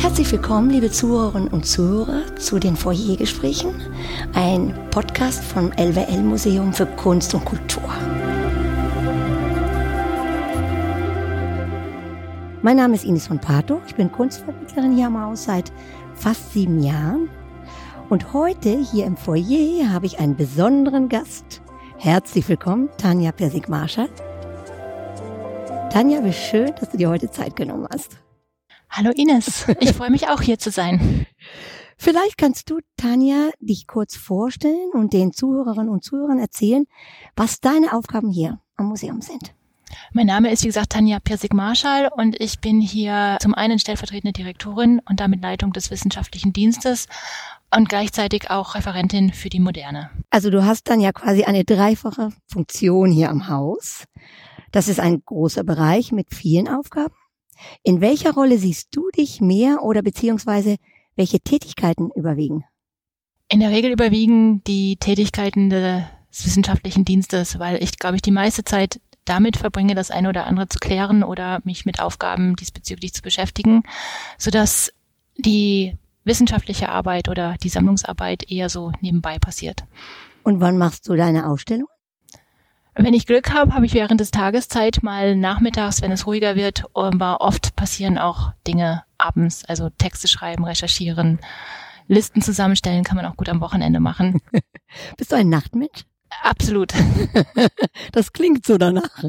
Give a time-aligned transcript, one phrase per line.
[0.00, 3.74] Herzlich willkommen, liebe Zuhörerinnen und Zuhörer, zu den Foyergesprächen,
[4.32, 7.84] ein Podcast vom LWL Museum für Kunst und Kultur.
[12.62, 15.70] Mein Name ist Ines von Pato, ich bin Kunstvermittlerin hier am Haus seit
[16.14, 17.28] fast sieben Jahren.
[18.08, 21.60] Und heute hier im Foyer habe ich einen besonderen Gast.
[21.98, 24.08] Herzlich willkommen, Tanja Persig-Marschall.
[25.92, 28.16] Tanja, wie schön, dass du dir heute Zeit genommen hast.
[28.92, 31.24] Hallo Ines, ich freue mich auch hier zu sein.
[31.96, 36.86] Vielleicht kannst du, Tanja, dich kurz vorstellen und den Zuhörerinnen und Zuhörern erzählen,
[37.36, 39.54] was deine Aufgaben hier am Museum sind.
[40.12, 45.00] Mein Name ist, wie gesagt, Tanja Pirsig-Marschall und ich bin hier zum einen stellvertretende Direktorin
[45.08, 47.06] und damit Leitung des wissenschaftlichen Dienstes
[47.72, 50.10] und gleichzeitig auch Referentin für die Moderne.
[50.30, 54.04] Also du hast dann ja quasi eine dreifache Funktion hier am Haus.
[54.72, 57.14] Das ist ein großer Bereich mit vielen Aufgaben.
[57.82, 60.76] In welcher Rolle siehst du dich mehr oder beziehungsweise
[61.16, 62.64] welche Tätigkeiten überwiegen?
[63.48, 68.64] In der Regel überwiegen die Tätigkeiten des wissenschaftlichen Dienstes, weil ich, glaube ich, die meiste
[68.64, 73.22] Zeit damit verbringe, das eine oder andere zu klären oder mich mit Aufgaben diesbezüglich zu
[73.22, 73.82] beschäftigen,
[74.38, 74.92] sodass
[75.36, 79.84] die wissenschaftliche Arbeit oder die Sammlungsarbeit eher so nebenbei passiert.
[80.42, 81.88] Und wann machst du deine Ausstellung?
[83.02, 86.54] Wenn ich Glück habe, habe ich während des Tages Zeit, mal nachmittags, wenn es ruhiger
[86.54, 91.40] wird, aber oft passieren auch Dinge abends, also Texte schreiben, recherchieren,
[92.08, 94.42] Listen zusammenstellen, kann man auch gut am Wochenende machen.
[95.16, 96.04] Bist du ein Nachtmensch?
[96.42, 96.92] Absolut.
[98.12, 99.24] das klingt so danach.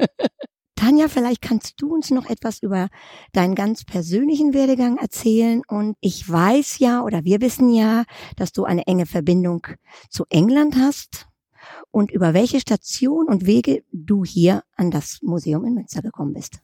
[0.76, 2.88] Tanja, vielleicht kannst du uns noch etwas über
[3.32, 5.62] deinen ganz persönlichen Werdegang erzählen.
[5.66, 8.04] Und ich weiß ja, oder wir wissen ja,
[8.36, 9.66] dass du eine enge Verbindung
[10.08, 11.26] zu England hast
[11.92, 16.60] und über welche Station und Wege du hier an das Museum in Münster gekommen bist.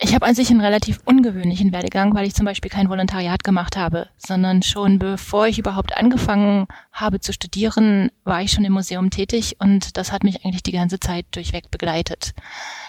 [0.00, 3.76] Ich habe an sich einen relativ ungewöhnlichen Werdegang, weil ich zum Beispiel kein Volontariat gemacht
[3.76, 9.10] habe, sondern schon bevor ich überhaupt angefangen habe zu studieren, war ich schon im Museum
[9.10, 12.34] tätig und das hat mich eigentlich die ganze Zeit durchweg begleitet.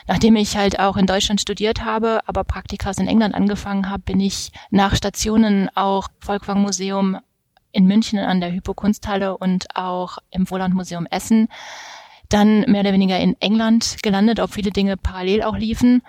[0.08, 4.20] Nachdem ich halt auch in Deutschland studiert habe, aber Praktikas in England angefangen habe, bin
[4.20, 7.20] ich nach Stationen auch Volkwang Museum
[7.76, 11.50] in München an der Hypokunsthalle und auch im Wohland Museum Essen
[12.30, 16.02] dann mehr oder weniger in England gelandet, ob viele Dinge parallel auch liefen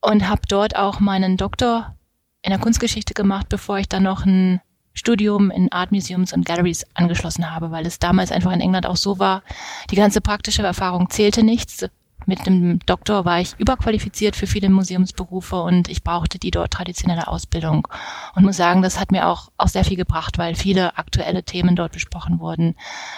[0.00, 1.94] und habe dort auch meinen Doktor
[2.42, 4.60] in der Kunstgeschichte gemacht, bevor ich dann noch ein
[4.94, 8.96] Studium in Art Museums und Galleries angeschlossen habe, weil es damals einfach in England auch
[8.96, 9.42] so war,
[9.90, 11.86] die ganze praktische Erfahrung zählte nichts
[12.26, 17.28] mit dem Doktor war ich überqualifiziert für viele Museumsberufe und ich brauchte die dort traditionelle
[17.28, 17.88] Ausbildung.
[18.34, 21.76] Und muss sagen, das hat mir auch, auch sehr viel gebracht, weil viele aktuelle Themen
[21.76, 22.74] dort besprochen wurden,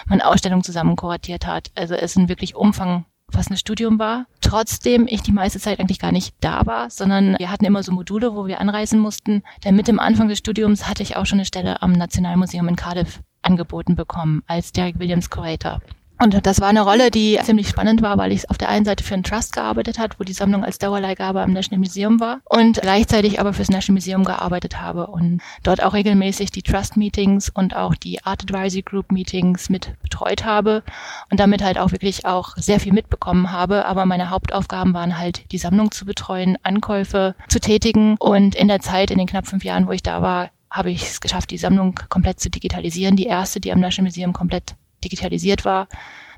[0.07, 1.71] man Ausstellungen zusammen kuratiert hat.
[1.75, 4.25] Also es ein wirklich umfangfassendes Studium war.
[4.41, 7.91] Trotzdem ich die meiste Zeit eigentlich gar nicht da war, sondern wir hatten immer so
[7.91, 9.43] Module, wo wir anreisen mussten.
[9.63, 12.75] Denn mit dem Anfang des Studiums hatte ich auch schon eine Stelle am Nationalmuseum in
[12.75, 15.81] Cardiff angeboten bekommen als Derek Williams Curator.
[16.23, 19.03] Und das war eine Rolle, die ziemlich spannend war, weil ich auf der einen Seite
[19.03, 22.81] für einen Trust gearbeitet hat, wo die Sammlung als Dauerleihgabe am National Museum war und
[22.81, 27.75] gleichzeitig aber fürs National Museum gearbeitet habe und dort auch regelmäßig die Trust Meetings und
[27.75, 30.83] auch die Art Advisory Group Meetings mit betreut habe
[31.29, 33.85] und damit halt auch wirklich auch sehr viel mitbekommen habe.
[33.85, 38.79] Aber meine Hauptaufgaben waren halt, die Sammlung zu betreuen, Ankäufe zu tätigen und in der
[38.79, 41.57] Zeit, in den knapp fünf Jahren, wo ich da war, habe ich es geschafft, die
[41.57, 43.17] Sammlung komplett zu digitalisieren.
[43.17, 45.87] Die erste, die am National Museum komplett digitalisiert war,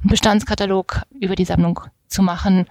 [0.02, 2.66] einen Bestandskatalog über die Sammlung zu machen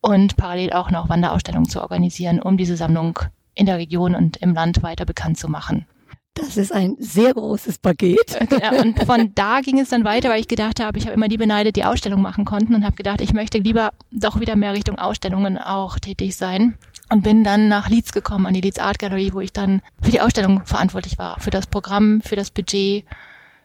[0.00, 3.18] und parallel auch noch Wanderausstellungen zu organisieren, um diese Sammlung
[3.54, 5.86] in der Region und im Land weiter bekannt zu machen.
[6.34, 8.38] Das ist ein sehr großes Paket.
[8.60, 11.28] Ja, und von da ging es dann weiter, weil ich gedacht habe, ich habe immer
[11.28, 14.72] die beneidet, die Ausstellung machen konnten und habe gedacht, ich möchte lieber doch wieder mehr
[14.72, 16.76] Richtung Ausstellungen auch tätig sein.
[17.12, 20.12] Und bin dann nach Leeds gekommen, an die Leeds Art Gallery, wo ich dann für
[20.12, 23.04] die Ausstellung verantwortlich war, für das Programm, für das Budget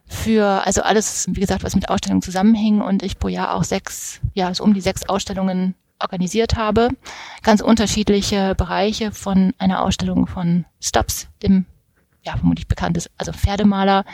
[0.07, 4.21] für, also alles, wie gesagt, was mit Ausstellungen zusammenhing und ich pro Jahr auch sechs,
[4.33, 6.89] ja, so um die sechs Ausstellungen organisiert habe.
[7.41, 11.65] Ganz unterschiedliche Bereiche von einer Ausstellung von Stubbs, dem,
[12.23, 14.05] ja, vermutlich bekanntes, also Pferdemaler,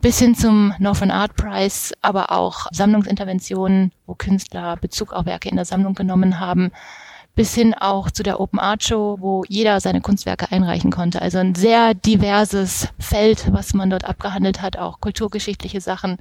[0.00, 5.56] bis hin zum Northern Art Prize, aber auch Sammlungsinterventionen, wo Künstler Bezug auf Werke in
[5.56, 6.70] der Sammlung genommen haben
[7.36, 11.22] bis hin auch zu der Open Art Show, wo jeder seine Kunstwerke einreichen konnte.
[11.22, 16.16] Also ein sehr diverses Feld, was man dort abgehandelt hat, auch kulturgeschichtliche Sachen.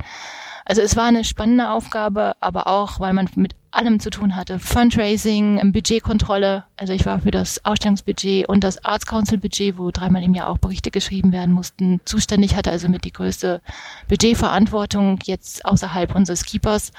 [0.66, 4.58] Also es war eine spannende Aufgabe, aber auch, weil man mit allem zu tun hatte.
[4.60, 6.64] Fundraising, Budgetkontrolle.
[6.76, 10.50] Also ich war für das Ausstellungsbudget und das Arts Council Budget, wo dreimal im Jahr
[10.50, 13.62] auch Berichte geschrieben werden mussten, zuständig hatte, also mit die größte
[14.08, 16.92] Budgetverantwortung jetzt außerhalb unseres Keepers.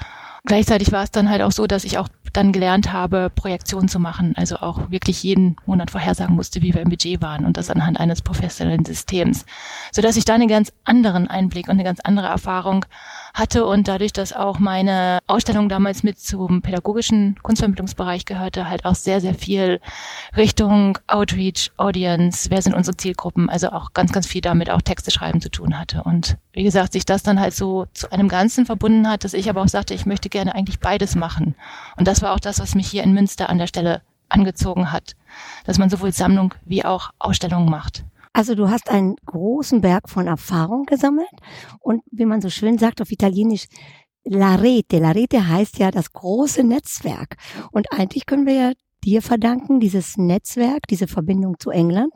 [0.45, 2.07] Gleichzeitig war es dann halt auch so, dass ich auch
[2.37, 6.81] dann gelernt habe, Projektion zu machen, also auch wirklich jeden Monat vorhersagen musste, wie wir
[6.81, 9.43] im Budget waren und das anhand eines professionellen Systems,
[9.91, 12.85] so dass ich da einen ganz anderen Einblick und eine ganz andere Erfahrung
[13.37, 18.95] hatte und dadurch, dass auch meine Ausstellung damals mit zum pädagogischen Kunstvermittlungsbereich gehörte, halt auch
[18.95, 19.79] sehr, sehr viel
[20.35, 25.11] Richtung Outreach, Audience, wer sind unsere Zielgruppen, also auch ganz, ganz viel damit auch Texte
[25.11, 26.03] schreiben zu tun hatte.
[26.03, 29.49] Und wie gesagt, sich das dann halt so zu einem Ganzen verbunden hat, dass ich
[29.49, 31.55] aber auch sagte, ich möchte gerne eigentlich beides machen.
[31.95, 35.15] Und das war auch das, was mich hier in Münster an der Stelle angezogen hat,
[35.65, 38.03] dass man sowohl Sammlung wie auch Ausstellungen macht.
[38.37, 41.27] Also du hast einen großen Berg von Erfahrung gesammelt
[41.79, 43.65] und wie man so schön sagt auf Italienisch,
[44.23, 44.99] La Rete.
[44.99, 47.37] La Rete heißt ja das große Netzwerk.
[47.71, 48.71] Und eigentlich können wir ja
[49.03, 52.13] dir verdanken, dieses Netzwerk, diese Verbindung zu England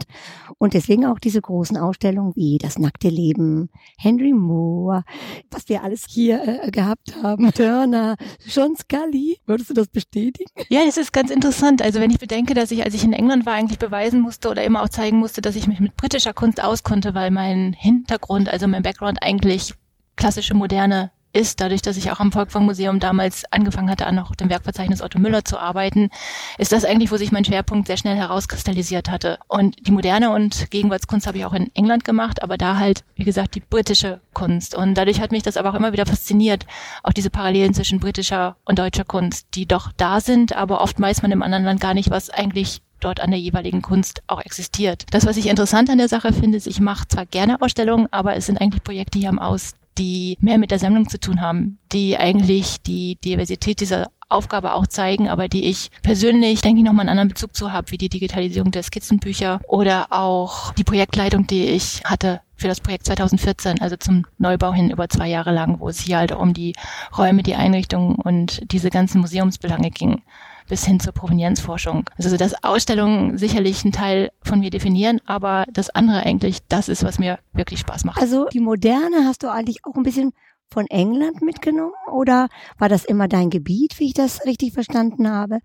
[0.58, 5.04] und deswegen auch diese großen Ausstellungen wie das nackte Leben, Henry Moore,
[5.50, 9.38] was wir alles hier äh, gehabt haben, Turner, John Scully.
[9.46, 10.50] Würdest du das bestätigen?
[10.70, 11.82] Ja, das ist ganz interessant.
[11.82, 14.64] Also wenn ich bedenke, dass ich, als ich in England war, eigentlich beweisen musste oder
[14.64, 18.68] immer auch zeigen musste, dass ich mich mit britischer Kunst auskonnte, weil mein Hintergrund, also
[18.68, 19.74] mein Background eigentlich
[20.16, 24.36] klassische moderne ist, dadurch, dass ich auch am Volkwang Museum damals angefangen hatte, an auch
[24.36, 26.10] dem Werkverzeichnis Otto Müller zu arbeiten,
[26.58, 29.40] ist das eigentlich, wo sich mein Schwerpunkt sehr schnell herauskristallisiert hatte.
[29.48, 33.24] Und die moderne und Gegenwartskunst habe ich auch in England gemacht, aber da halt, wie
[33.24, 34.76] gesagt, die britische Kunst.
[34.76, 36.66] Und dadurch hat mich das aber auch immer wieder fasziniert,
[37.04, 41.22] auch diese Parallelen zwischen britischer und deutscher Kunst, die doch da sind, aber oft weiß
[41.22, 45.06] man im anderen Land gar nicht, was eigentlich dort an der jeweiligen Kunst auch existiert.
[45.12, 48.36] Das, was ich interessant an der Sache finde, ist, ich mache zwar gerne Ausstellungen, aber
[48.36, 51.80] es sind eigentlich Projekte hier am Aus, die mehr mit der Sammlung zu tun haben,
[51.92, 57.04] die eigentlich die Diversität dieser Aufgabe auch zeigen, aber die ich persönlich, denke ich, nochmal
[57.04, 61.66] einen anderen Bezug zu habe, wie die Digitalisierung der Skizzenbücher oder auch die Projektleitung, die
[61.66, 65.90] ich hatte für das Projekt 2014, also zum Neubau hin über zwei Jahre lang, wo
[65.90, 66.74] es hier halt um die
[67.18, 70.22] Räume, die Einrichtungen und diese ganzen Museumsbelange ging
[70.70, 72.06] bis hin zur Provenienzforschung.
[72.18, 77.04] Also dass Ausstellungen sicherlich einen Teil von mir definieren, aber das andere eigentlich das ist,
[77.04, 78.22] was mir wirklich Spaß macht.
[78.22, 80.32] Also die Moderne hast du eigentlich auch ein bisschen
[80.70, 82.48] von England mitgenommen oder
[82.78, 85.60] war das immer dein Gebiet, wie ich das richtig verstanden habe?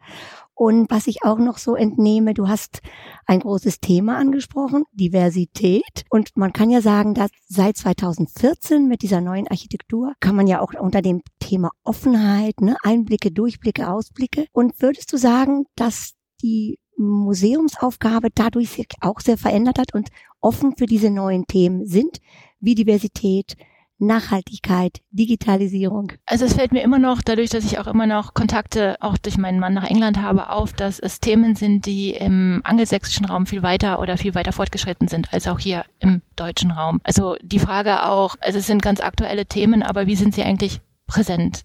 [0.56, 2.80] Und was ich auch noch so entnehme, du hast
[3.26, 6.04] ein großes Thema angesprochen, Diversität.
[6.08, 10.62] Und man kann ja sagen, dass seit 2014 mit dieser neuen Architektur kann man ja
[10.62, 14.46] auch unter dem Thema Offenheit, ne, Einblicke, Durchblicke, Ausblicke.
[14.52, 20.08] Und würdest du sagen, dass die Museumsaufgabe dadurch sich auch sehr verändert hat und
[20.40, 22.18] offen für diese neuen Themen sind,
[22.60, 23.56] wie Diversität,
[23.98, 26.12] Nachhaltigkeit, Digitalisierung?
[26.26, 29.38] Also es fällt mir immer noch, dadurch, dass ich auch immer noch Kontakte auch durch
[29.38, 33.62] meinen Mann nach England habe, auf, dass es Themen sind, die im angelsächsischen Raum viel
[33.62, 37.00] weiter oder viel weiter fortgeschritten sind als auch hier im deutschen Raum.
[37.04, 40.80] Also die Frage auch, also es sind ganz aktuelle Themen, aber wie sind sie eigentlich
[41.06, 41.62] präsent?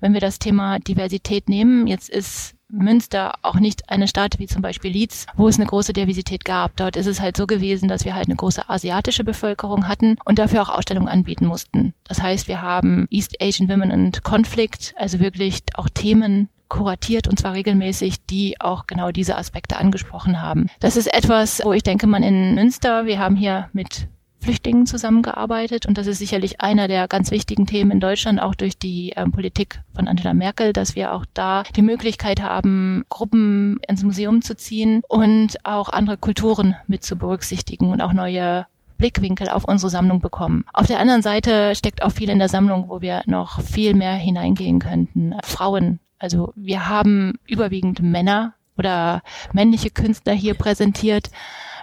[0.00, 4.62] Wenn wir das Thema Diversität nehmen, jetzt ist Münster auch nicht eine Stadt wie zum
[4.62, 6.76] Beispiel Leeds, wo es eine große Diversität gab.
[6.76, 10.38] Dort ist es halt so gewesen, dass wir halt eine große asiatische Bevölkerung hatten und
[10.38, 11.94] dafür auch Ausstellungen anbieten mussten.
[12.04, 17.38] Das heißt, wir haben East Asian Women and Conflict, also wirklich auch Themen kuratiert und
[17.38, 20.68] zwar regelmäßig, die auch genau diese Aspekte angesprochen haben.
[20.80, 24.08] Das ist etwas, wo ich denke, man in Münster, wir haben hier mit
[24.44, 25.86] Flüchtlingen zusammengearbeitet.
[25.86, 29.32] Und das ist sicherlich einer der ganz wichtigen Themen in Deutschland, auch durch die ähm,
[29.32, 34.54] Politik von Angela Merkel, dass wir auch da die Möglichkeit haben, Gruppen ins Museum zu
[34.54, 38.66] ziehen und auch andere Kulturen mit zu berücksichtigen und auch neue
[38.98, 40.64] Blickwinkel auf unsere Sammlung bekommen.
[40.72, 44.14] Auf der anderen Seite steckt auch viel in der Sammlung, wo wir noch viel mehr
[44.14, 45.34] hineingehen könnten.
[45.42, 46.00] Frauen.
[46.18, 51.30] Also wir haben überwiegend Männer oder männliche Künstler hier präsentiert.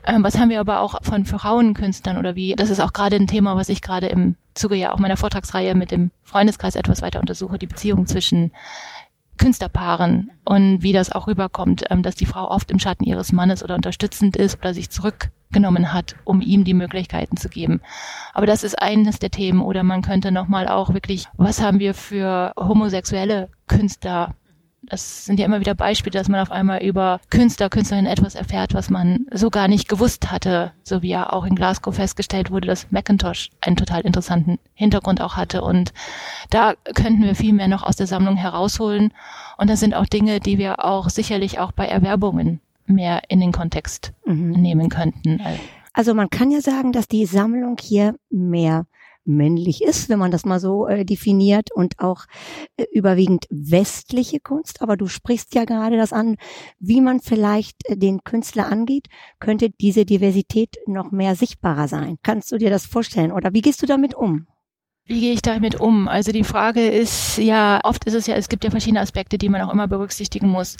[0.05, 2.55] Ähm, was haben wir aber auch von Frauenkünstlern oder wie?
[2.55, 5.75] Das ist auch gerade ein Thema, was ich gerade im Zuge ja auch meiner Vortragsreihe
[5.75, 8.51] mit dem Freundeskreis etwas weiter untersuche, die Beziehung zwischen
[9.37, 13.63] Künstlerpaaren und wie das auch rüberkommt, ähm, dass die Frau oft im Schatten ihres Mannes
[13.63, 17.81] oder unterstützend ist oder sich zurückgenommen hat, um ihm die Möglichkeiten zu geben.
[18.33, 19.61] Aber das ist eines der Themen.
[19.61, 24.35] Oder man könnte nochmal auch wirklich, was haben wir für homosexuelle Künstler
[24.83, 28.73] das sind ja immer wieder Beispiele, dass man auf einmal über Künstler, Künstlerinnen etwas erfährt,
[28.73, 30.71] was man so gar nicht gewusst hatte.
[30.83, 35.37] So wie ja auch in Glasgow festgestellt wurde, dass Macintosh einen total interessanten Hintergrund auch
[35.37, 35.61] hatte.
[35.61, 35.93] Und
[36.49, 39.13] da könnten wir viel mehr noch aus der Sammlung herausholen.
[39.57, 43.51] Und das sind auch Dinge, die wir auch sicherlich auch bei Erwerbungen mehr in den
[43.51, 44.51] Kontext mhm.
[44.51, 45.41] nehmen könnten.
[45.93, 48.85] Also man kann ja sagen, dass die Sammlung hier mehr
[49.25, 52.25] männlich ist, wenn man das mal so äh, definiert und auch
[52.77, 54.81] äh, überwiegend westliche Kunst.
[54.81, 56.37] Aber du sprichst ja gerade das an,
[56.79, 59.07] wie man vielleicht äh, den Künstler angeht,
[59.39, 62.17] könnte diese Diversität noch mehr sichtbarer sein.
[62.23, 64.47] Kannst du dir das vorstellen oder wie gehst du damit um?
[65.05, 66.07] Wie gehe ich damit um?
[66.07, 69.49] Also die Frage ist ja, oft ist es ja, es gibt ja verschiedene Aspekte, die
[69.49, 70.77] man auch immer berücksichtigen muss.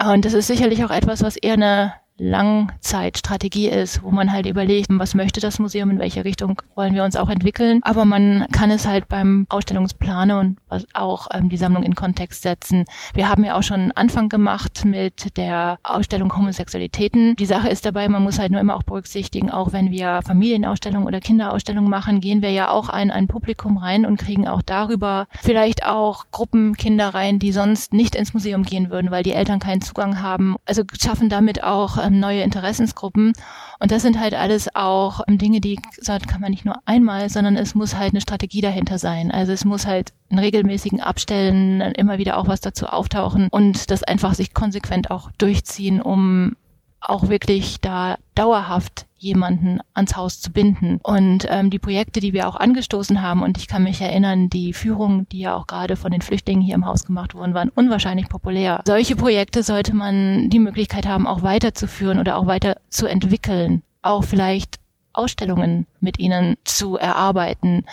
[0.00, 4.88] Und das ist sicherlich auch etwas, was eher eine Langzeitstrategie ist, wo man halt überlegt,
[4.90, 7.80] was möchte das Museum, in welche Richtung wollen wir uns auch entwickeln.
[7.82, 10.58] Aber man kann es halt beim Ausstellungsplane und
[10.94, 12.84] auch ähm, die Sammlung in Kontext setzen.
[13.14, 17.36] Wir haben ja auch schon einen Anfang gemacht mit der Ausstellung Homosexualitäten.
[17.36, 21.06] Die Sache ist dabei, man muss halt nur immer auch berücksichtigen, auch wenn wir Familienausstellungen
[21.06, 25.28] oder Kinderausstellungen machen, gehen wir ja auch ein, ein Publikum rein und kriegen auch darüber
[25.40, 29.60] vielleicht auch Gruppen Kinder rein, die sonst nicht ins Museum gehen würden, weil die Eltern
[29.60, 30.56] keinen Zugang haben.
[30.66, 33.32] Also schaffen damit auch ähm, neue Interessensgruppen.
[33.78, 37.56] Und das sind halt alles auch ähm, Dinge, die kann man nicht nur einmal, sondern
[37.56, 39.30] es muss halt eine Strategie dahinter sein.
[39.30, 44.02] Also es muss halt in regelmäßigen Abstellen immer wieder auch was dazu auftauchen und das
[44.02, 46.56] einfach sich konsequent auch durchziehen, um
[47.00, 51.00] auch wirklich da dauerhaft jemanden ans Haus zu binden.
[51.02, 54.72] Und ähm, die Projekte, die wir auch angestoßen haben, und ich kann mich erinnern, die
[54.72, 58.28] Führungen, die ja auch gerade von den Flüchtlingen hier im Haus gemacht wurden, waren unwahrscheinlich
[58.28, 58.82] populär.
[58.86, 63.82] Solche Projekte sollte man die Möglichkeit haben, auch weiterzuführen oder auch weiter zu entwickeln.
[64.02, 64.78] Auch vielleicht
[65.12, 67.84] Ausstellungen mit ihnen zu erarbeiten,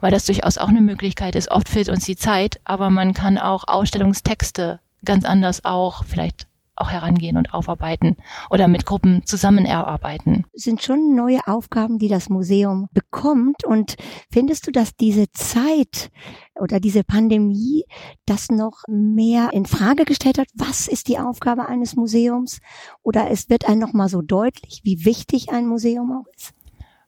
[0.00, 1.50] weil das durchaus auch eine Möglichkeit ist.
[1.50, 6.46] Oft fehlt uns die Zeit, aber man kann auch Ausstellungstexte ganz anders auch vielleicht
[6.76, 8.16] auch herangehen und aufarbeiten
[8.50, 10.44] oder mit Gruppen zusammen erarbeiten.
[10.54, 13.64] Sind schon neue Aufgaben, die das Museum bekommt.
[13.64, 13.96] Und
[14.32, 16.10] findest du, dass diese Zeit
[16.58, 17.84] oder diese Pandemie
[18.26, 20.48] das noch mehr in Frage gestellt hat?
[20.54, 22.60] Was ist die Aufgabe eines Museums?
[23.02, 26.54] Oder es wird einem noch mal so deutlich, wie wichtig ein Museum auch ist?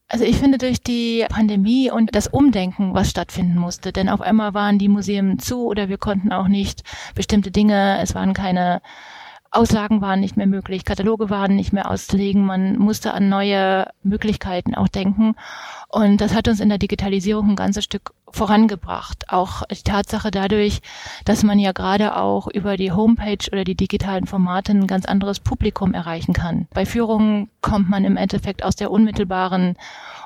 [0.09, 4.53] Also ich finde durch die Pandemie und das Umdenken, was stattfinden musste, denn auf einmal
[4.53, 6.83] waren die Museen zu oder wir konnten auch nicht
[7.15, 8.83] bestimmte Dinge, es waren keine
[9.53, 14.75] Auslagen waren nicht mehr möglich, Kataloge waren nicht mehr auszulegen, man musste an neue Möglichkeiten
[14.75, 15.37] auch denken.
[15.89, 19.29] Und das hat uns in der Digitalisierung ein ganzes Stück vorangebracht.
[19.29, 20.81] Auch die Tatsache dadurch,
[21.25, 25.41] dass man ja gerade auch über die Homepage oder die digitalen Formate ein ganz anderes
[25.41, 26.67] Publikum erreichen kann.
[26.75, 29.77] Bei Führungen kommt man im Endeffekt aus der unmittelbaren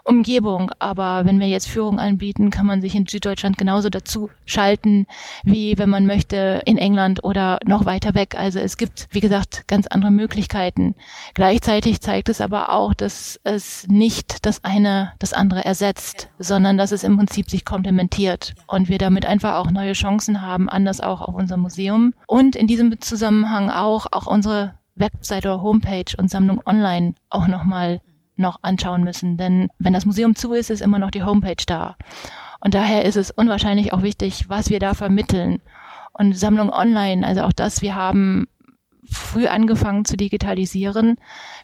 [0.06, 0.70] Umgebung.
[0.78, 5.06] Aber wenn wir jetzt Führung anbieten, kann man sich in Süddeutschland genauso dazu schalten,
[5.42, 8.36] wie wenn man möchte in England oder noch weiter weg.
[8.38, 10.94] Also es gibt, wie gesagt, ganz andere Möglichkeiten.
[11.34, 16.92] Gleichzeitig zeigt es aber auch, dass es nicht das eine das andere ersetzt, sondern dass
[16.92, 17.64] es im Prinzip sich
[17.96, 22.54] komplementiert und wir damit einfach auch neue Chancen haben, anders auch auf unser Museum und
[22.54, 28.00] in diesem Zusammenhang auch, auch unsere Website oder Homepage und Sammlung online auch nochmal
[28.36, 29.38] noch anschauen müssen.
[29.38, 31.96] Denn wenn das Museum zu ist, ist immer noch die Homepage da.
[32.60, 35.60] Und daher ist es unwahrscheinlich auch wichtig, was wir da vermitteln.
[36.12, 38.46] Und Sammlung online, also auch das, wir haben
[39.08, 41.16] früh angefangen zu digitalisieren.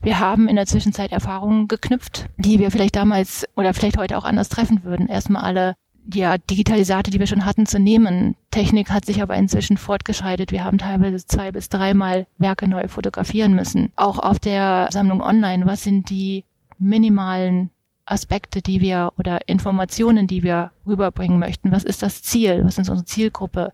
[0.03, 4.25] Wir haben in der Zwischenzeit Erfahrungen geknüpft, die wir vielleicht damals oder vielleicht heute auch
[4.25, 5.09] anders treffen würden.
[5.09, 5.75] Erstmal alle
[6.13, 8.37] ja, Digitalisate, die wir schon hatten, zu nehmen.
[8.51, 10.53] Technik hat sich aber inzwischen fortgeschreitet.
[10.53, 13.93] Wir haben teilweise zwei bis dreimal Werke neu fotografieren müssen.
[13.97, 16.45] Auch auf der Sammlung online, was sind die
[16.79, 17.71] minimalen
[18.13, 21.73] Aspekte, die wir oder Informationen, die wir rüberbringen möchten.
[21.73, 22.63] Was ist das Ziel?
[22.65, 23.73] Was ist unsere Zielgruppe?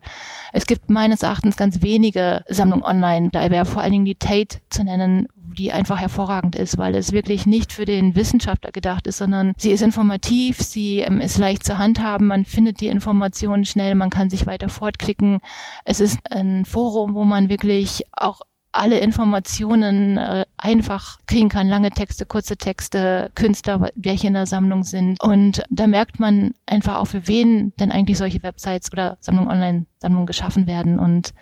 [0.52, 3.30] Es gibt meines Erachtens ganz wenige Sammlungen online.
[3.30, 5.28] Da wäre vor allen Dingen die Tate zu nennen,
[5.58, 9.70] die einfach hervorragend ist, weil es wirklich nicht für den Wissenschaftler gedacht ist, sondern sie
[9.70, 14.30] ist informativ, sie ähm, ist leicht zu handhaben, man findet die Informationen schnell, man kann
[14.30, 15.40] sich weiter fortklicken.
[15.84, 21.90] Es ist ein Forum, wo man wirklich auch alle Informationen äh, einfach kriegen kann, lange
[21.90, 25.22] Texte, kurze Texte, Künstler, welche in der Sammlung sind.
[25.22, 30.26] Und da merkt man einfach auch, für wen denn eigentlich solche Websites oder Sammlungen, Online-Sammlungen
[30.26, 30.98] geschaffen werden.
[30.98, 31.32] Und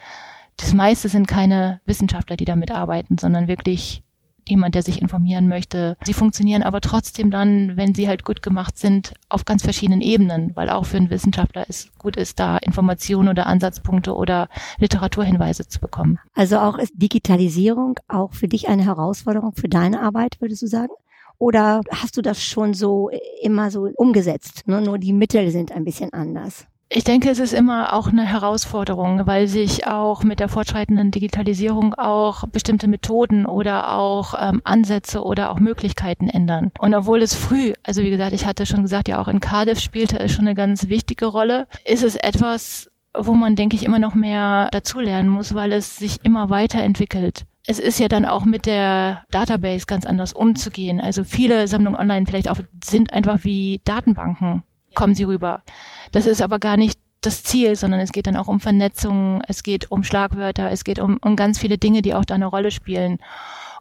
[0.57, 4.03] das meiste sind keine Wissenschaftler, die damit arbeiten, sondern wirklich
[4.49, 5.97] jemand, der sich informieren möchte.
[6.05, 10.53] Sie funktionieren aber trotzdem dann, wenn sie halt gut gemacht sind, auf ganz verschiedenen Ebenen,
[10.55, 14.49] weil auch für einen Wissenschaftler es gut ist, da Informationen oder Ansatzpunkte oder
[14.79, 16.19] Literaturhinweise zu bekommen.
[16.35, 20.93] Also auch ist Digitalisierung auch für dich eine Herausforderung für deine Arbeit, würdest du sagen?
[21.39, 23.11] Oder hast du das schon so
[23.43, 24.63] immer so umgesetzt?
[24.67, 26.67] Nur, nur die Mittel sind ein bisschen anders.
[26.89, 31.95] Ich denke, es ist immer auch eine Herausforderung, weil sich auch mit der fortschreitenden Digitalisierung
[31.95, 36.71] auch bestimmte Methoden oder auch ähm, Ansätze oder auch Möglichkeiten ändern.
[36.79, 39.81] Und obwohl es früh, also wie gesagt, ich hatte schon gesagt, ja auch in Cardiff
[39.81, 42.89] spielte es schon eine ganz wichtige Rolle, ist es etwas,
[43.19, 47.81] wo man, denke ich, immer noch mehr dazulernen muss, weil es sich immer weiterentwickelt es
[47.81, 51.01] ist ja dann auch mit der Database ganz anders umzugehen.
[51.01, 54.63] Also viele Sammlungen online vielleicht auch sind einfach wie Datenbanken
[54.97, 55.63] kommen sie rüber.
[56.11, 59.63] Das ist aber gar nicht das Ziel, sondern es geht dann auch um Vernetzung, es
[59.63, 62.73] geht um Schlagwörter, es geht um, um ganz viele Dinge, die auch da eine Rolle
[62.73, 63.19] spielen.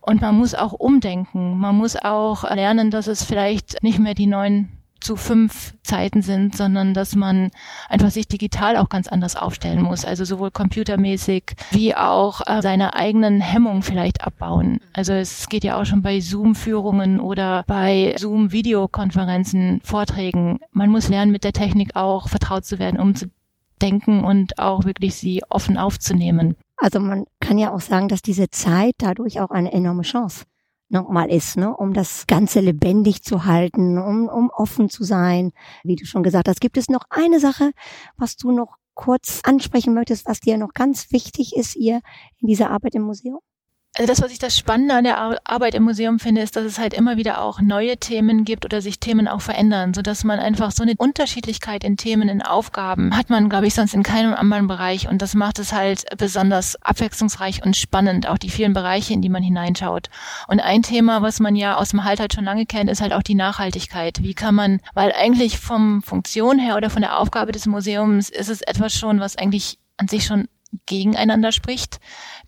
[0.02, 1.58] Und man muss auch umdenken.
[1.58, 6.56] Man muss auch lernen, dass es vielleicht nicht mehr die neuen zu fünf Zeiten sind,
[6.56, 7.52] sondern dass man
[7.90, 10.06] einfach sich digital auch ganz anders aufstellen muss.
[10.06, 14.80] Also sowohl computermäßig wie auch äh, seine eigenen Hemmungen vielleicht abbauen.
[14.94, 20.60] Also es geht ja auch schon bei Zoom-Führungen oder bei Zoom-Videokonferenzen, Vorträgen.
[20.72, 23.28] Man muss lernen, mit der Technik auch vertraut zu werden, um zu
[23.82, 26.56] denken und auch wirklich sie offen aufzunehmen.
[26.78, 30.46] Also man kann ja auch sagen, dass diese Zeit dadurch auch eine enorme Chance
[30.90, 35.52] nochmal ist, ne, um das Ganze lebendig zu halten, um, um offen zu sein.
[35.84, 37.72] Wie du schon gesagt hast, gibt es noch eine Sache,
[38.18, 42.02] was du noch kurz ansprechen möchtest, was dir noch ganz wichtig ist hier
[42.40, 43.40] in dieser Arbeit im Museum?
[43.98, 46.80] Also das, was ich das Spannende an der Arbeit im Museum finde, ist, dass es
[46.80, 50.40] halt immer wieder auch neue Themen gibt oder sich Themen auch verändern, so dass man
[50.40, 54.34] einfach so eine Unterschiedlichkeit in Themen, in Aufgaben hat man, glaube ich, sonst in keinem
[54.34, 59.14] anderen Bereich und das macht es halt besonders abwechslungsreich und spannend, auch die vielen Bereiche,
[59.14, 60.10] in die man hineinschaut.
[60.50, 63.14] Und ein Thema, was man ja aus dem Halt halt schon lange kennt, ist halt
[63.14, 64.22] auch die Nachhaltigkeit.
[64.22, 68.50] Wie kann man, weil eigentlich vom Funktion her oder von der Aufgabe des Museums ist
[68.50, 70.50] es etwas schon, was eigentlich an sich schon
[70.86, 72.00] gegeneinander spricht.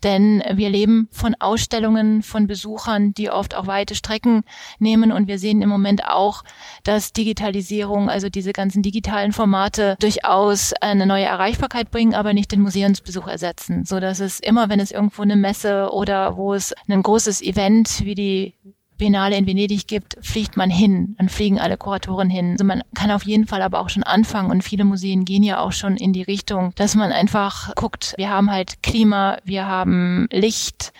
[0.02, 4.42] Denn wir leben von Ausstellungen, von Besuchern, die oft auch weite Strecken
[4.78, 5.12] nehmen.
[5.12, 6.44] Und wir sehen im Moment auch,
[6.84, 12.60] dass Digitalisierung, also diese ganzen digitalen Formate durchaus eine neue Erreichbarkeit bringen, aber nicht den
[12.60, 13.84] Museumsbesuch ersetzen.
[13.84, 18.04] So dass es immer, wenn es irgendwo eine Messe oder wo es ein großes Event
[18.04, 18.54] wie die
[18.98, 21.14] Biennale in Venedig gibt, fliegt man hin.
[21.18, 22.52] Dann fliegen alle Kuratoren hin.
[22.52, 25.60] Also man kann auf jeden Fall aber auch schon anfangen und viele Museen gehen ja
[25.60, 30.28] auch schon in die Richtung, dass man einfach guckt, wir haben halt Klima, wir haben
[30.32, 30.92] Licht,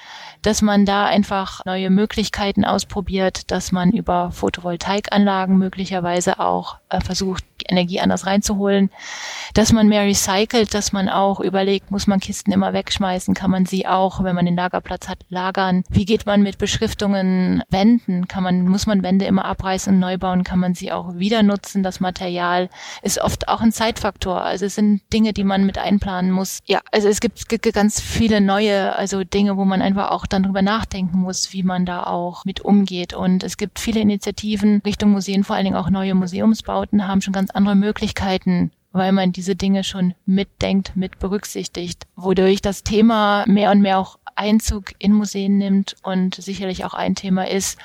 [0.49, 7.45] dass man da einfach neue Möglichkeiten ausprobiert, dass man über Photovoltaikanlagen möglicherweise auch äh, versucht,
[7.69, 8.91] Energie anders reinzuholen,
[9.55, 13.67] dass man mehr recycelt, dass man auch überlegt, muss man Kisten immer wegschmeißen, kann man
[13.67, 15.85] sie auch, wenn man den Lagerplatz hat, lagern?
[15.89, 18.29] Wie geht man mit Beschriftungen, Wänden?
[18.29, 20.45] Kann man, muss man Wände immer abreißen und neu bauen?
[20.45, 21.83] Kann man sie auch wieder nutzen?
[21.83, 22.69] Das Material
[23.03, 24.43] ist oft auch ein Zeitfaktor.
[24.43, 26.61] Also es sind Dinge, die man mit einplanen muss.
[26.67, 30.63] Ja, also es gibt, ganz viele neue, also Dinge, wo man einfach auch dann drüber
[30.63, 33.15] nachdenken muss, wie man da auch mit umgeht.
[33.15, 37.33] Und es gibt viele Initiativen Richtung Museen, vor allen Dingen auch neue Museumsbauten haben schon
[37.33, 43.71] ganz andere Möglichkeiten weil man diese Dinge schon mitdenkt, mit berücksichtigt, wodurch das Thema mehr
[43.71, 47.79] und mehr auch Einzug in Museen nimmt und sicherlich auch ein Thema ist,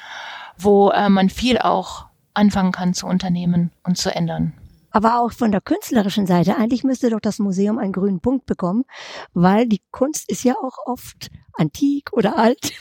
[0.58, 4.54] wo äh, man viel auch anfangen kann zu unternehmen und zu ändern.
[4.92, 8.86] Aber auch von der künstlerischen Seite, eigentlich müsste doch das Museum einen grünen Punkt bekommen,
[9.34, 12.74] weil die Kunst ist ja auch oft antik oder alt.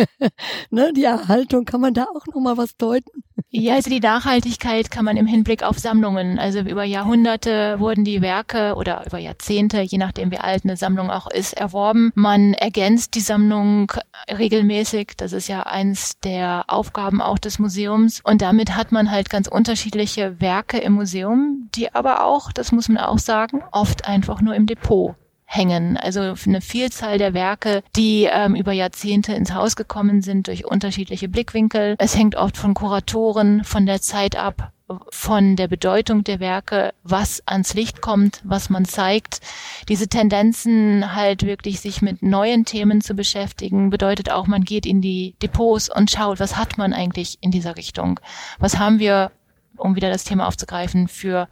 [0.70, 3.22] ne, die Erhaltung, kann man da auch noch mal was deuten?
[3.50, 8.20] Ja, also die Nachhaltigkeit kann man im Hinblick auf Sammlungen, also über Jahrhunderte wurden die
[8.20, 12.10] Werke oder über Jahrzehnte, je nachdem wie alt eine Sammlung auch ist, erworben.
[12.16, 13.92] Man ergänzt die Sammlung
[14.28, 15.12] regelmäßig.
[15.16, 18.20] Das ist ja eins der Aufgaben auch des Museums.
[18.24, 22.88] Und damit hat man halt ganz unterschiedliche Werke im Museum, die aber auch, das muss
[22.88, 25.14] man auch sagen, oft einfach nur im Depot
[25.54, 25.96] hängen.
[25.96, 31.28] Also eine Vielzahl der Werke, die ähm, über Jahrzehnte ins Haus gekommen sind durch unterschiedliche
[31.28, 31.96] Blickwinkel.
[31.98, 34.72] Es hängt oft von Kuratoren, von der Zeit ab,
[35.10, 39.40] von der Bedeutung der Werke, was ans Licht kommt, was man zeigt.
[39.88, 45.00] Diese Tendenzen halt wirklich sich mit neuen Themen zu beschäftigen, bedeutet auch, man geht in
[45.00, 48.20] die Depots und schaut, was hat man eigentlich in dieser Richtung?
[48.58, 49.30] Was haben wir,
[49.76, 51.48] um wieder das Thema aufzugreifen, für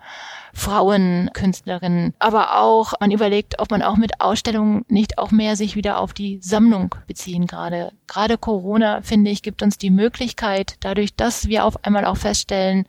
[0.55, 2.15] Frauenkünstlerinnen.
[2.19, 6.13] Aber auch, man überlegt, ob man auch mit Ausstellungen nicht auch mehr sich wieder auf
[6.13, 7.93] die Sammlung beziehen gerade.
[8.07, 12.87] Gerade Corona, finde ich, gibt uns die Möglichkeit, dadurch, dass wir auf einmal auch feststellen,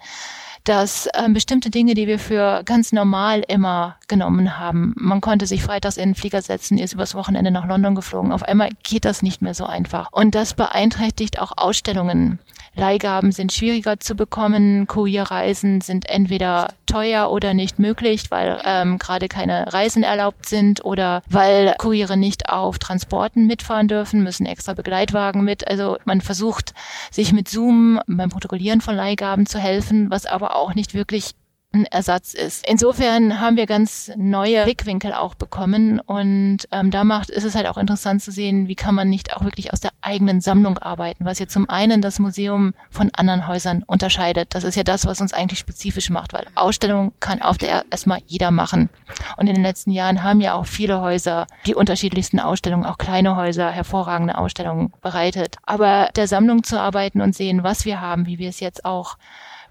[0.63, 5.61] dass äh, bestimmte Dinge, die wir für ganz normal immer genommen haben, man konnte sich
[5.61, 9.21] freitags in den Flieger setzen, ist übers Wochenende nach London geflogen, auf einmal geht das
[9.21, 10.09] nicht mehr so einfach.
[10.11, 12.39] Und das beeinträchtigt auch Ausstellungen.
[12.75, 14.87] Leihgaben sind schwieriger zu bekommen.
[14.87, 21.21] Kurierreisen sind entweder teuer oder nicht möglich, weil ähm, gerade keine Reisen erlaubt sind oder
[21.29, 25.67] weil Kuriere nicht auf Transporten mitfahren dürfen, müssen extra Begleitwagen mit.
[25.67, 26.73] Also man versucht,
[27.11, 31.35] sich mit Zoom beim Protokollieren von Leihgaben zu helfen, was aber auch nicht wirklich
[31.73, 32.67] ein Ersatz ist.
[32.67, 37.67] Insofern haben wir ganz neue Blickwinkel auch bekommen und ähm, da macht ist es halt
[37.67, 41.25] auch interessant zu sehen, wie kann man nicht auch wirklich aus der eigenen Sammlung arbeiten,
[41.25, 44.53] was ja zum einen das Museum von anderen Häusern unterscheidet.
[44.53, 48.19] Das ist ja das, was uns eigentlich spezifisch macht, weil Ausstellung kann auf der erstmal
[48.27, 48.89] jeder machen.
[49.37, 53.35] Und in den letzten Jahren haben ja auch viele Häuser die unterschiedlichsten Ausstellungen, auch kleine
[53.35, 55.57] Häuser, hervorragende Ausstellungen bereitet.
[55.63, 59.17] Aber der Sammlung zu arbeiten und sehen, was wir haben, wie wir es jetzt auch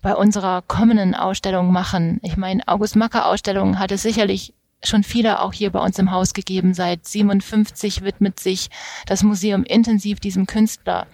[0.02, 2.20] bei unserer kommenden Ausstellung machen.
[2.22, 4.52] Ich meine, August Macker Ausstellung hat es sicherlich
[4.84, 6.74] schon viele auch hier bei uns im Haus gegeben.
[6.74, 8.68] Seit 57 widmet sich
[9.06, 11.06] das Museum intensiv diesem Künstler.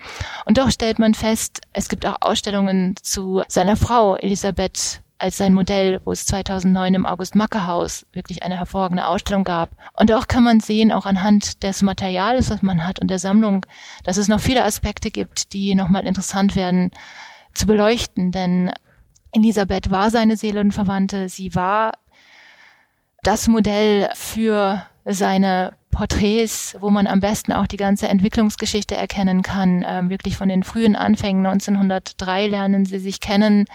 [0.47, 5.53] Und doch stellt man fest, es gibt auch Ausstellungen zu seiner Frau Elisabeth als sein
[5.53, 9.71] Modell, wo es 2009 im August Macke Haus wirklich eine hervorragende Ausstellung gab.
[9.95, 13.67] Und auch kann man sehen, auch anhand des Materials, was man hat und der Sammlung,
[14.05, 16.93] dass es noch viele Aspekte gibt, die nochmal interessant werden
[17.59, 18.33] zu beleuchten.
[18.33, 18.73] Denn
[19.33, 21.29] Elisabeth war seine Seelenverwandte.
[21.29, 21.93] Sie war
[23.23, 29.85] das Modell für seine Porträts, wo man am besten auch die ganze Entwicklungsgeschichte erkennen kann.
[29.87, 33.67] Ähm, wirklich von den frühen Anfängen 1903 lernen sie sich kennen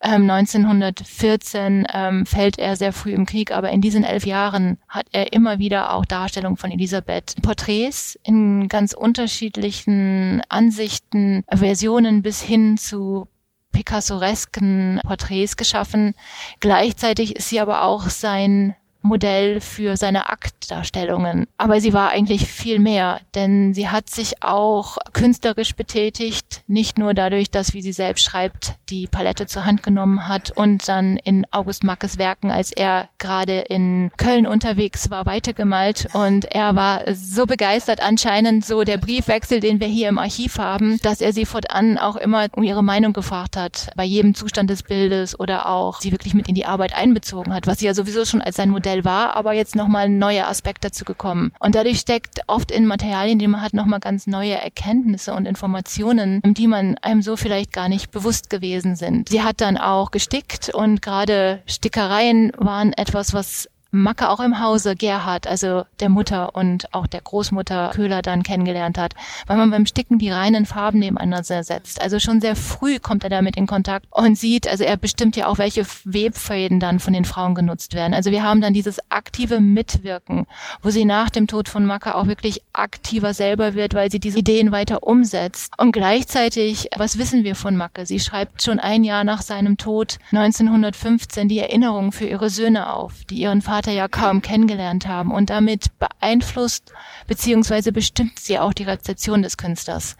[0.00, 5.06] 1914 ähm, ähm, fällt er sehr früh im Krieg, aber in diesen elf Jahren hat
[5.12, 7.34] er immer wieder auch Darstellungen von Elisabeth.
[7.42, 13.26] Porträts in ganz unterschiedlichen Ansichten, Versionen bis hin zu
[13.72, 16.14] Picassoresken Porträts geschaffen.
[16.60, 21.46] Gleichzeitig ist sie aber auch sein Modell für seine Aktdarstellungen.
[21.56, 27.14] Aber sie war eigentlich viel mehr, denn sie hat sich auch künstlerisch betätigt, nicht nur
[27.14, 31.46] dadurch, dass, wie sie selbst schreibt, die Palette zur Hand genommen hat und dann in
[31.52, 36.08] August Mackes Werken, als er gerade in Köln unterwegs war, weitergemalt.
[36.12, 40.98] Und er war so begeistert, anscheinend so der Briefwechsel, den wir hier im Archiv haben,
[41.02, 44.82] dass er sie fortan auch immer um ihre Meinung gefragt hat, bei jedem Zustand des
[44.82, 48.24] Bildes oder auch sie wirklich mit in die Arbeit einbezogen hat, was sie ja sowieso
[48.24, 51.52] schon als sein Modell Modell war, aber jetzt nochmal ein neuer Aspekt dazu gekommen.
[51.60, 56.40] Und dadurch steckt oft in Materialien, die man hat, nochmal ganz neue Erkenntnisse und Informationen,
[56.44, 59.28] die man einem so vielleicht gar nicht bewusst gewesen sind.
[59.28, 64.96] Sie hat dann auch gestickt und gerade Stickereien waren etwas, was Macke auch im Hause
[64.96, 69.14] Gerhard, also der Mutter und auch der Großmutter Köhler dann kennengelernt hat,
[69.46, 72.02] weil man beim Sticken die reinen Farben nebeneinander setzt.
[72.02, 75.46] Also schon sehr früh kommt er damit in Kontakt und sieht, also er bestimmt ja
[75.46, 78.12] auch, welche Webfäden dann von den Frauen genutzt werden.
[78.12, 80.46] Also wir haben dann dieses aktive Mitwirken,
[80.82, 84.40] wo sie nach dem Tod von Macke auch wirklich aktiver selber wird, weil sie diese
[84.40, 85.72] Ideen weiter umsetzt.
[85.78, 88.04] Und gleichzeitig, was wissen wir von Macke?
[88.04, 93.24] Sie schreibt schon ein Jahr nach seinem Tod 1915 die Erinnerungen für ihre Söhne auf,
[93.30, 96.92] die ihren Vater Vater ja kaum kennengelernt haben und damit beeinflusst
[97.28, 97.92] bzw.
[97.92, 100.16] bestimmt sie auch die Rezeption des Künstlers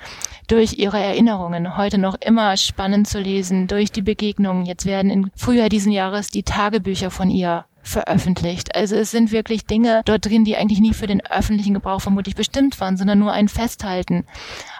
[0.46, 1.76] durch ihre Erinnerungen.
[1.76, 4.64] Heute noch immer spannend zu lesen, durch die Begegnungen.
[4.64, 8.74] Jetzt werden im Frühjahr diesen Jahres die Tagebücher von ihr veröffentlicht.
[8.74, 12.36] Also es sind wirklich Dinge dort drin, die eigentlich nie für den öffentlichen Gebrauch vermutlich
[12.36, 14.26] bestimmt waren, sondern nur ein Festhalten.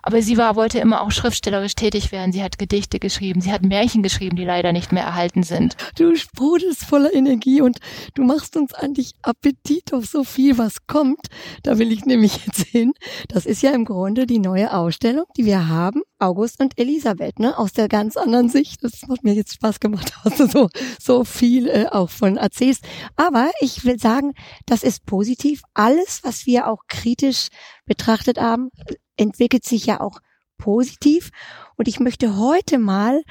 [0.02, 2.32] Aber sie war, wollte immer auch schriftstellerisch tätig werden.
[2.32, 5.76] Sie hat Gedichte geschrieben, sie hat Märchen geschrieben, die leider nicht mehr erhalten sind.
[5.96, 7.78] Du sprudelst voller Energie und
[8.14, 11.26] du machst uns eigentlich Appetit auf so viel, was kommt.
[11.62, 12.92] Da will ich nämlich jetzt hin.
[13.28, 16.02] Das ist ja im Grunde die neue Ausstellung, die wir haben.
[16.18, 17.56] August und Elisabeth, ne?
[17.58, 18.82] Aus der ganz anderen Sicht.
[18.82, 20.68] Das hat mir jetzt Spaß gemacht, was du so,
[21.00, 22.84] so viel äh, auch von erzählst.
[23.16, 24.34] Aber ich will sagen,
[24.66, 25.62] das ist positiv.
[25.74, 27.48] Alles, was wir auch kritisch
[27.86, 28.70] betrachtet haben,
[29.16, 30.20] entwickelt sich ja auch
[30.58, 31.30] positiv.
[31.76, 33.22] Und ich möchte heute mal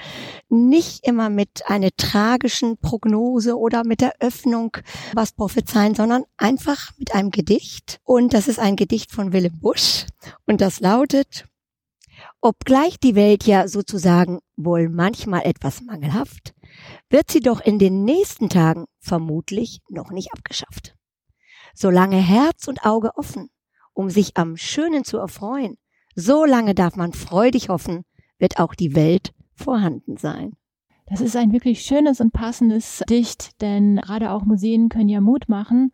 [0.47, 4.78] nicht immer mit einer tragischen Prognose oder mit der Öffnung
[5.13, 8.00] was prophezeien, sondern einfach mit einem Gedicht.
[8.04, 10.06] Und das ist ein Gedicht von Willem Busch.
[10.45, 11.45] Und das lautet,
[12.41, 16.54] Obgleich die Welt ja sozusagen wohl manchmal etwas mangelhaft,
[17.10, 20.95] wird sie doch in den nächsten Tagen vermutlich noch nicht abgeschafft.
[21.73, 23.50] Solange Herz und Auge offen,
[23.93, 25.78] um sich am Schönen zu erfreuen,
[26.15, 28.04] so lange darf man freudig hoffen,
[28.38, 30.54] wird auch die Welt vorhanden sein.
[31.08, 35.47] Das ist ein wirklich schönes und passendes Dicht, denn gerade auch Museen können ja Mut
[35.47, 35.91] machen.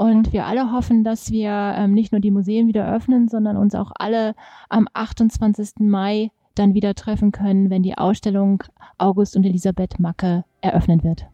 [0.00, 3.74] Und wir alle hoffen, dass wir ähm, nicht nur die Museen wieder öffnen, sondern uns
[3.74, 4.34] auch alle
[4.70, 5.72] am 28.
[5.80, 8.64] Mai dann wieder treffen können, wenn die Ausstellung
[8.96, 11.26] August und Elisabeth Macke eröffnen wird.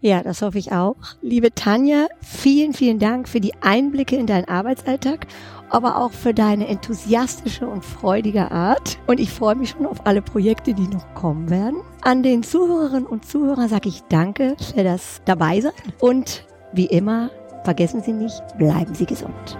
[0.00, 0.96] Ja, das hoffe ich auch.
[1.20, 5.26] Liebe Tanja, vielen, vielen Dank für die Einblicke in deinen Arbeitsalltag,
[5.68, 8.98] aber auch für deine enthusiastische und freudige Art.
[9.06, 11.82] Und ich freue mich schon auf alle Projekte, die noch kommen werden.
[12.00, 15.72] An den Zuhörerinnen und Zuhörern sage ich Danke für das Dabeisein.
[16.00, 17.30] Und wie immer,
[17.64, 19.58] vergessen Sie nicht, bleiben Sie gesund.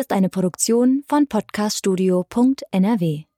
[0.00, 3.29] Ist eine Produktion von podcaststudio.nrw.